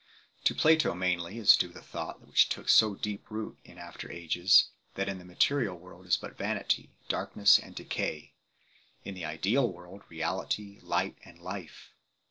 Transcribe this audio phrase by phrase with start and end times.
[0.45, 4.71] To Plato mainly is due the thought which took so deep root in afj^;r ages,
[4.95, 8.33] that in the material world is but vanity, darkness, and decay;
[9.05, 11.91] in the ideal world, reality, light, and lije.